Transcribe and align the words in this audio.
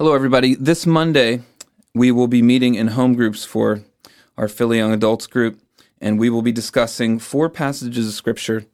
Hello, 0.00 0.14
everybody. 0.14 0.54
This 0.54 0.86
Monday, 0.86 1.42
we 1.92 2.12
will 2.12 2.28
be 2.28 2.40
meeting 2.40 2.76
in 2.76 2.86
home 2.86 3.14
groups 3.14 3.44
for 3.44 3.82
our 4.36 4.46
Philly 4.46 4.76
Young 4.76 4.92
Adults 4.92 5.26
group, 5.26 5.58
and 6.00 6.20
we 6.20 6.30
will 6.30 6.40
be 6.40 6.52
discussing 6.52 7.18
four 7.18 7.50
passages 7.50 8.06
of 8.06 8.14
Scripture. 8.14 8.64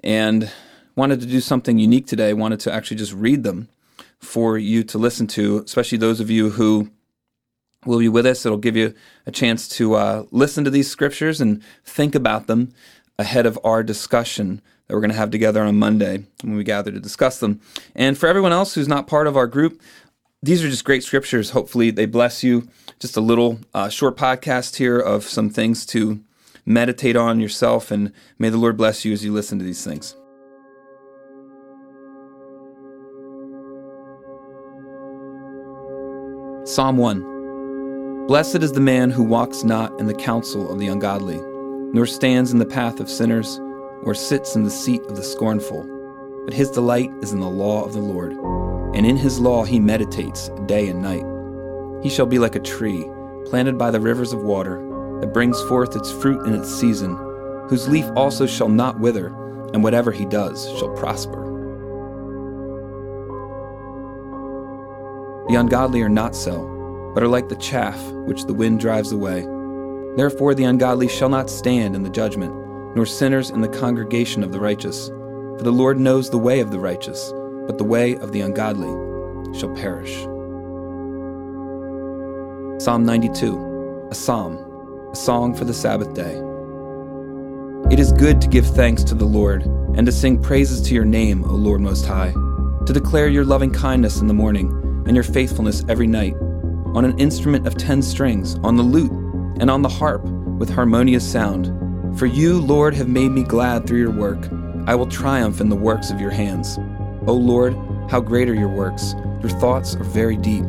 And 0.00 0.50
wanted 0.96 1.20
to 1.20 1.26
do 1.26 1.40
something 1.40 1.78
unique 1.78 2.08
today. 2.08 2.32
Wanted 2.32 2.58
to 2.60 2.72
actually 2.72 2.96
just 2.96 3.12
read 3.12 3.44
them 3.44 3.68
for 4.18 4.58
you 4.58 4.82
to 4.82 4.98
listen 4.98 5.28
to, 5.28 5.58
especially 5.58 5.98
those 5.98 6.18
of 6.18 6.30
you 6.30 6.50
who 6.50 6.90
will 7.86 8.00
be 8.00 8.08
with 8.08 8.26
us. 8.26 8.44
It'll 8.44 8.58
give 8.58 8.74
you 8.76 8.92
a 9.24 9.30
chance 9.30 9.68
to 9.76 9.94
uh, 9.94 10.24
listen 10.32 10.64
to 10.64 10.70
these 10.70 10.90
scriptures 10.90 11.40
and 11.40 11.62
think 11.84 12.16
about 12.16 12.48
them 12.48 12.74
ahead 13.20 13.46
of 13.46 13.56
our 13.62 13.84
discussion 13.84 14.60
that 14.88 14.94
we're 14.94 15.00
going 15.00 15.12
to 15.12 15.16
have 15.16 15.30
together 15.30 15.62
on 15.62 15.78
Monday 15.78 16.24
when 16.42 16.56
we 16.56 16.64
gather 16.64 16.90
to 16.90 16.98
discuss 16.98 17.38
them. 17.38 17.60
And 17.94 18.18
for 18.18 18.26
everyone 18.26 18.50
else 18.50 18.74
who's 18.74 18.88
not 18.88 19.06
part 19.06 19.28
of 19.28 19.36
our 19.36 19.46
group, 19.46 19.80
these 20.42 20.64
are 20.64 20.68
just 20.68 20.84
great 20.84 21.04
scriptures. 21.04 21.50
Hopefully, 21.50 21.90
they 21.90 22.06
bless 22.06 22.42
you. 22.42 22.68
Just 22.98 23.16
a 23.16 23.20
little 23.20 23.60
uh, 23.72 23.88
short 23.88 24.16
podcast 24.16 24.76
here 24.76 24.98
of 24.98 25.24
some 25.24 25.50
things 25.50 25.86
to 25.86 26.20
meditate 26.66 27.16
on 27.16 27.40
yourself, 27.40 27.90
and 27.90 28.12
may 28.38 28.48
the 28.48 28.58
Lord 28.58 28.76
bless 28.76 29.04
you 29.04 29.12
as 29.12 29.24
you 29.24 29.32
listen 29.32 29.58
to 29.58 29.64
these 29.64 29.84
things. 29.84 30.16
Psalm 36.64 36.96
1 36.96 38.26
Blessed 38.26 38.62
is 38.62 38.72
the 38.72 38.80
man 38.80 39.10
who 39.10 39.24
walks 39.24 39.64
not 39.64 39.98
in 40.00 40.06
the 40.06 40.14
counsel 40.14 40.70
of 40.72 40.78
the 40.78 40.86
ungodly, 40.86 41.40
nor 41.92 42.06
stands 42.06 42.52
in 42.52 42.58
the 42.58 42.66
path 42.66 43.00
of 43.00 43.10
sinners, 43.10 43.58
or 44.04 44.14
sits 44.14 44.56
in 44.56 44.62
the 44.64 44.70
seat 44.70 45.02
of 45.02 45.16
the 45.16 45.24
scornful. 45.24 46.01
But 46.44 46.54
his 46.54 46.70
delight 46.70 47.10
is 47.22 47.32
in 47.32 47.40
the 47.40 47.48
law 47.48 47.84
of 47.84 47.92
the 47.92 48.00
Lord 48.00 48.36
and 48.94 49.06
in 49.06 49.16
his 49.16 49.40
law 49.40 49.64
he 49.64 49.80
meditates 49.80 50.50
day 50.66 50.88
and 50.88 51.02
night. 51.02 51.24
He 52.02 52.10
shall 52.10 52.26
be 52.26 52.38
like 52.38 52.54
a 52.54 52.60
tree 52.60 53.04
planted 53.46 53.78
by 53.78 53.90
the 53.90 54.00
rivers 54.00 54.32
of 54.32 54.42
water, 54.42 54.78
that 55.20 55.32
brings 55.32 55.60
forth 55.62 55.94
its 55.96 56.10
fruit 56.10 56.46
in 56.46 56.54
its 56.54 56.72
season, 56.74 57.16
whose 57.68 57.88
leaf 57.88 58.06
also 58.16 58.46
shall 58.46 58.68
not 58.68 58.98
wither, 58.98 59.28
and 59.72 59.82
whatever 59.82 60.10
he 60.10 60.24
does 60.24 60.68
shall 60.78 60.94
prosper. 60.96 61.44
The 65.48 65.56
ungodly 65.56 66.02
are 66.02 66.08
not 66.08 66.34
so, 66.34 67.12
but 67.14 67.22
are 67.22 67.28
like 67.28 67.48
the 67.48 67.56
chaff 67.56 68.00
which 68.26 68.44
the 68.44 68.54
wind 68.54 68.80
drives 68.80 69.12
away. 69.12 69.42
Therefore 70.16 70.54
the 70.54 70.64
ungodly 70.64 71.08
shall 71.08 71.28
not 71.28 71.50
stand 71.50 71.94
in 71.94 72.02
the 72.02 72.10
judgment, 72.10 72.54
nor 72.94 73.06
sinners 73.06 73.50
in 73.50 73.60
the 73.60 73.68
congregation 73.68 74.42
of 74.42 74.52
the 74.52 74.60
righteous. 74.60 75.10
For 75.58 75.64
the 75.64 75.72
Lord 75.72 75.98
knows 75.98 76.30
the 76.30 76.38
way 76.38 76.60
of 76.60 76.70
the 76.70 76.80
righteous 76.80 77.32
but 77.66 77.78
the 77.78 77.84
way 77.84 78.16
of 78.16 78.32
the 78.32 78.40
ungodly 78.40 78.88
shall 79.58 79.74
perish. 79.74 80.22
Psalm 82.82 83.04
92, 83.04 84.08
a 84.10 84.14
psalm, 84.14 84.58
a 85.12 85.16
song 85.16 85.54
for 85.54 85.64
the 85.64 85.74
Sabbath 85.74 86.12
day. 86.14 86.40
It 87.90 88.00
is 88.00 88.12
good 88.12 88.40
to 88.40 88.48
give 88.48 88.66
thanks 88.66 89.04
to 89.04 89.14
the 89.14 89.24
Lord 89.24 89.62
and 89.96 90.06
to 90.06 90.12
sing 90.12 90.42
praises 90.42 90.80
to 90.82 90.94
your 90.94 91.04
name, 91.04 91.44
O 91.44 91.54
Lord 91.54 91.80
Most 91.80 92.06
High, 92.06 92.32
to 92.86 92.92
declare 92.92 93.28
your 93.28 93.44
loving 93.44 93.70
kindness 93.70 94.20
in 94.20 94.26
the 94.26 94.34
morning 94.34 94.68
and 95.06 95.14
your 95.14 95.24
faithfulness 95.24 95.84
every 95.88 96.06
night, 96.06 96.34
on 96.94 97.04
an 97.04 97.18
instrument 97.18 97.66
of 97.66 97.76
ten 97.76 98.02
strings, 98.02 98.56
on 98.64 98.76
the 98.76 98.82
lute, 98.82 99.12
and 99.60 99.70
on 99.70 99.82
the 99.82 99.88
harp 99.88 100.24
with 100.58 100.70
harmonious 100.70 101.30
sound. 101.30 101.68
For 102.18 102.26
you, 102.26 102.60
Lord, 102.60 102.94
have 102.94 103.08
made 103.08 103.30
me 103.30 103.42
glad 103.42 103.86
through 103.86 104.00
your 104.00 104.10
work. 104.10 104.48
I 104.86 104.96
will 104.96 105.06
triumph 105.06 105.60
in 105.60 105.68
the 105.68 105.76
works 105.76 106.10
of 106.10 106.20
your 106.20 106.30
hands. 106.30 106.76
O 107.26 107.34
Lord, 107.34 107.74
how 108.10 108.20
great 108.20 108.48
are 108.48 108.54
your 108.54 108.68
works! 108.68 109.14
Your 109.40 109.50
thoughts 109.60 109.94
are 109.94 110.02
very 110.02 110.36
deep. 110.36 110.64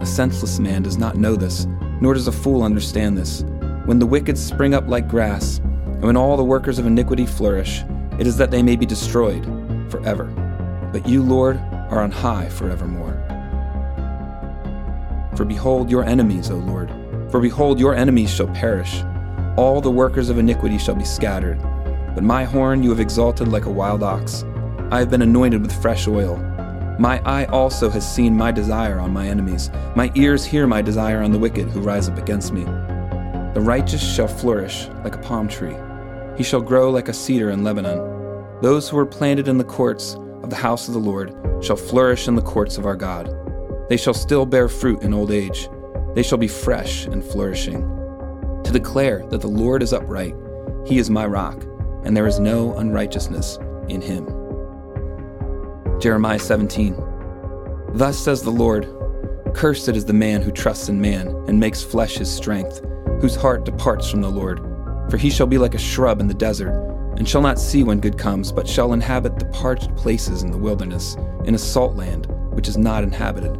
A 0.00 0.06
senseless 0.06 0.58
man 0.58 0.82
does 0.82 0.98
not 0.98 1.16
know 1.16 1.36
this, 1.36 1.66
nor 2.00 2.12
does 2.12 2.28
a 2.28 2.32
fool 2.32 2.62
understand 2.62 3.16
this. 3.16 3.44
When 3.86 3.98
the 3.98 4.06
wicked 4.06 4.36
spring 4.36 4.74
up 4.74 4.88
like 4.88 5.08
grass, 5.08 5.58
and 5.58 6.02
when 6.02 6.16
all 6.18 6.36
the 6.36 6.44
workers 6.44 6.78
of 6.78 6.86
iniquity 6.86 7.24
flourish, 7.24 7.82
it 8.18 8.26
is 8.26 8.36
that 8.36 8.50
they 8.50 8.62
may 8.62 8.76
be 8.76 8.84
destroyed 8.84 9.44
forever. 9.90 10.24
But 10.92 11.08
you, 11.08 11.22
Lord, 11.22 11.56
are 11.90 12.02
on 12.02 12.10
high 12.10 12.50
forevermore. 12.50 13.22
For 15.34 15.46
behold 15.46 15.90
your 15.90 16.04
enemies, 16.04 16.50
O 16.50 16.56
Lord, 16.56 16.90
for 17.30 17.40
behold 17.40 17.80
your 17.80 17.94
enemies 17.94 18.30
shall 18.30 18.48
perish. 18.48 19.02
All 19.56 19.80
the 19.80 19.90
workers 19.90 20.28
of 20.28 20.38
iniquity 20.38 20.76
shall 20.76 20.94
be 20.94 21.04
scattered. 21.04 21.58
But 22.16 22.24
my 22.24 22.44
horn 22.44 22.82
you 22.82 22.88
have 22.88 22.98
exalted 22.98 23.46
like 23.46 23.66
a 23.66 23.70
wild 23.70 24.02
ox. 24.02 24.42
I 24.90 25.00
have 25.00 25.10
been 25.10 25.20
anointed 25.20 25.60
with 25.60 25.82
fresh 25.82 26.08
oil. 26.08 26.38
My 26.98 27.20
eye 27.26 27.44
also 27.44 27.90
has 27.90 28.10
seen 28.10 28.34
my 28.34 28.50
desire 28.50 28.98
on 28.98 29.12
my 29.12 29.28
enemies. 29.28 29.70
My 29.94 30.10
ears 30.14 30.42
hear 30.42 30.66
my 30.66 30.80
desire 30.80 31.20
on 31.20 31.30
the 31.30 31.38
wicked 31.38 31.68
who 31.68 31.82
rise 31.82 32.08
up 32.08 32.16
against 32.16 32.54
me. 32.54 32.64
The 33.52 33.60
righteous 33.60 34.02
shall 34.02 34.28
flourish 34.28 34.88
like 35.04 35.14
a 35.14 35.18
palm 35.18 35.46
tree. 35.46 35.76
He 36.38 36.42
shall 36.42 36.62
grow 36.62 36.90
like 36.90 37.08
a 37.08 37.12
cedar 37.12 37.50
in 37.50 37.62
Lebanon. 37.62 37.98
Those 38.62 38.88
who 38.88 38.96
are 38.96 39.04
planted 39.04 39.46
in 39.46 39.58
the 39.58 39.64
courts 39.64 40.14
of 40.42 40.48
the 40.48 40.56
house 40.56 40.88
of 40.88 40.94
the 40.94 41.00
Lord 41.00 41.34
shall 41.62 41.76
flourish 41.76 42.28
in 42.28 42.34
the 42.34 42.40
courts 42.40 42.78
of 42.78 42.86
our 42.86 42.96
God. 42.96 43.30
They 43.90 43.98
shall 43.98 44.14
still 44.14 44.46
bear 44.46 44.70
fruit 44.70 45.02
in 45.02 45.12
old 45.12 45.30
age. 45.30 45.68
They 46.14 46.22
shall 46.22 46.38
be 46.38 46.48
fresh 46.48 47.04
and 47.04 47.22
flourishing. 47.22 47.82
To 48.64 48.72
declare 48.72 49.22
that 49.26 49.42
the 49.42 49.48
Lord 49.48 49.82
is 49.82 49.92
upright, 49.92 50.34
he 50.86 50.96
is 50.96 51.10
my 51.10 51.26
rock, 51.26 51.62
and 52.04 52.16
there 52.16 52.26
is 52.26 52.38
no 52.38 52.76
unrighteousness 52.76 53.58
in 53.88 54.00
him. 54.00 54.26
Jeremiah 56.00 56.38
17. 56.38 56.94
Thus 57.94 58.18
says 58.18 58.42
the 58.42 58.50
Lord 58.50 58.86
Cursed 59.54 59.88
is 59.88 60.04
the 60.04 60.12
man 60.12 60.42
who 60.42 60.50
trusts 60.50 60.90
in 60.90 61.00
man 61.00 61.28
and 61.48 61.58
makes 61.58 61.82
flesh 61.82 62.16
his 62.16 62.30
strength, 62.30 62.82
whose 63.22 63.34
heart 63.34 63.64
departs 63.64 64.10
from 64.10 64.20
the 64.20 64.28
Lord. 64.28 64.60
For 65.10 65.16
he 65.16 65.30
shall 65.30 65.46
be 65.46 65.56
like 65.56 65.74
a 65.74 65.78
shrub 65.78 66.20
in 66.20 66.28
the 66.28 66.34
desert, 66.34 66.72
and 67.16 67.26
shall 67.26 67.40
not 67.40 67.58
see 67.58 67.82
when 67.82 68.00
good 68.00 68.18
comes, 68.18 68.52
but 68.52 68.68
shall 68.68 68.92
inhabit 68.92 69.38
the 69.38 69.46
parched 69.46 69.96
places 69.96 70.42
in 70.42 70.50
the 70.50 70.58
wilderness, 70.58 71.16
in 71.44 71.54
a 71.54 71.58
salt 71.58 71.96
land 71.96 72.26
which 72.50 72.68
is 72.68 72.76
not 72.76 73.02
inhabited. 73.02 73.54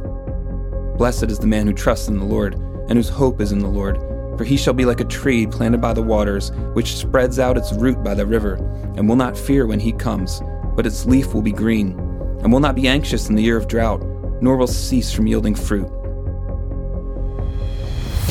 Blessed 0.99 1.25
is 1.25 1.39
the 1.39 1.47
man 1.47 1.67
who 1.67 1.73
trusts 1.73 2.09
in 2.09 2.19
the 2.19 2.25
Lord, 2.25 2.55
and 2.89 2.93
whose 2.93 3.09
hope 3.09 3.41
is 3.41 3.53
in 3.53 3.61
the 3.61 3.69
Lord. 3.69 3.97
For 4.37 4.45
he 4.45 4.57
shall 4.57 4.75
be 4.75 4.85
like 4.85 5.01
a 5.01 5.05
tree 5.05 5.47
planted 5.47 5.81
by 5.81 5.95
the 5.95 6.03
waters, 6.03 6.51
which 6.75 6.97
spreads 6.97 7.39
out 7.39 7.57
its 7.57 7.73
root 7.73 8.03
by 8.05 8.15
the 8.15 8.27
river, 8.27 8.55
and 8.97 9.09
will 9.09 9.17
not 9.17 9.37
fear 9.37 9.67
when 9.67 9.81
he 9.81 9.93
comes, 9.93 10.43
but 10.75 10.87
its 10.87 11.07
leaf 11.07 11.33
will 11.33 11.43
be 11.43 11.53
green 11.53 11.99
and 12.43 12.53
will 12.53 12.61
not 12.61 12.75
be 12.75 12.87
anxious 12.87 13.29
in 13.29 13.35
the 13.35 13.43
year 13.43 13.57
of 13.57 13.67
drought, 13.67 14.03
nor 14.41 14.57
will 14.57 14.67
cease 14.67 15.13
from 15.13 15.27
yielding 15.27 15.55
fruit. 15.55 15.89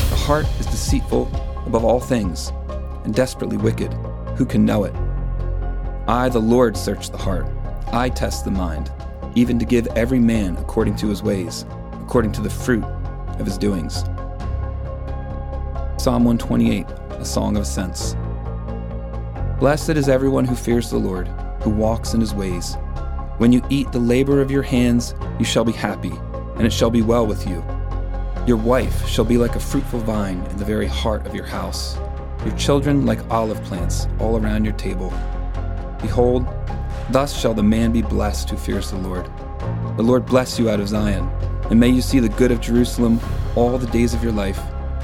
The 0.08 0.16
heart 0.16 0.46
is 0.60 0.66
deceitful 0.66 1.28
above 1.66 1.84
all 1.84 2.00
things, 2.00 2.52
and 3.04 3.12
desperately 3.14 3.56
wicked. 3.56 3.92
Who 4.36 4.46
can 4.46 4.64
know 4.64 4.84
it? 4.84 4.94
I, 6.08 6.28
the 6.28 6.38
Lord, 6.38 6.76
search 6.76 7.10
the 7.10 7.18
heart. 7.18 7.46
I 7.92 8.08
test 8.08 8.44
the 8.44 8.50
mind, 8.50 8.92
even 9.34 9.58
to 9.58 9.64
give 9.64 9.86
every 9.88 10.20
man 10.20 10.56
according 10.56 10.96
to 10.96 11.08
his 11.08 11.22
ways, 11.22 11.66
according 12.00 12.32
to 12.32 12.40
the 12.40 12.50
fruit 12.50 12.84
of 12.84 13.44
his 13.44 13.58
doings. 13.58 14.04
Psalm 16.06 16.24
128, 16.24 16.86
a 17.18 17.24
song 17.24 17.56
of 17.56 17.62
ascents. 17.62 18.14
Blessed 19.58 19.90
is 19.90 20.08
everyone 20.08 20.44
who 20.44 20.54
fears 20.54 20.88
the 20.88 20.96
Lord, 20.96 21.26
who 21.62 21.70
walks 21.70 22.14
in 22.14 22.20
his 22.20 22.32
ways. 22.32 22.76
When 23.38 23.50
you 23.50 23.60
eat 23.70 23.90
the 23.90 23.98
labor 23.98 24.40
of 24.40 24.48
your 24.48 24.62
hands, 24.62 25.16
you 25.40 25.44
shall 25.44 25.64
be 25.64 25.72
happy, 25.72 26.12
and 26.54 26.64
it 26.64 26.72
shall 26.72 26.90
be 26.90 27.02
well 27.02 27.26
with 27.26 27.44
you. 27.48 27.56
Your 28.46 28.56
wife 28.56 29.04
shall 29.08 29.24
be 29.24 29.36
like 29.36 29.56
a 29.56 29.60
fruitful 29.60 29.98
vine 29.98 30.40
in 30.48 30.56
the 30.58 30.64
very 30.64 30.86
heart 30.86 31.26
of 31.26 31.34
your 31.34 31.44
house, 31.44 31.98
your 32.44 32.56
children 32.56 33.04
like 33.04 33.28
olive 33.28 33.60
plants 33.64 34.06
all 34.20 34.38
around 34.38 34.64
your 34.64 34.74
table. 34.74 35.12
Behold, 36.00 36.46
thus 37.10 37.36
shall 37.36 37.52
the 37.52 37.64
man 37.64 37.90
be 37.90 38.02
blessed 38.02 38.48
who 38.48 38.56
fears 38.56 38.92
the 38.92 38.98
Lord. 38.98 39.28
The 39.96 40.04
Lord 40.04 40.24
bless 40.24 40.56
you 40.56 40.70
out 40.70 40.78
of 40.78 40.86
Zion, 40.86 41.28
and 41.68 41.80
may 41.80 41.88
you 41.88 42.00
see 42.00 42.20
the 42.20 42.28
good 42.28 42.52
of 42.52 42.60
Jerusalem 42.60 43.18
all 43.56 43.76
the 43.76 43.88
days 43.88 44.14
of 44.14 44.22
your 44.22 44.30
life. 44.30 44.60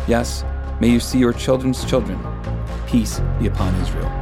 Yes, 0.07 0.45
may 0.83 0.91
you 0.91 0.99
see 0.99 1.17
your 1.17 1.33
children's 1.33 1.85
children. 1.85 2.19
Peace 2.89 3.21
be 3.39 3.47
upon 3.47 3.73
Israel. 3.77 4.22